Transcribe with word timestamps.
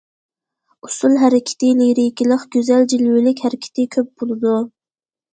ئۇسۇل 0.85 1.17
ھەرىكىتى 1.23 1.67
لىرىكىلىق، 1.81 2.45
گۈزەل، 2.55 2.87
جىلۋىلىك 2.93 3.43
ھەرىكىتى 3.47 3.85
كۆپ 3.97 4.09
بولىدۇ. 4.23 4.55